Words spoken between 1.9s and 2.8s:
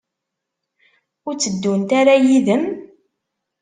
ara yid-m?